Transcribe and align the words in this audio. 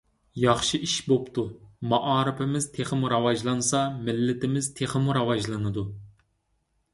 ياخشى 0.43 0.77
ئىش 0.85 0.93
بوپتۇ. 1.09 1.43
مائارىپىمىز 1.91 2.67
تېخىمۇ 2.77 3.11
راۋاجلانسا 3.13 3.83
مىللىتىمىز 4.09 4.71
تېخىمۇ 4.81 5.17
راۋاجلىنىدۇ. 5.19 5.85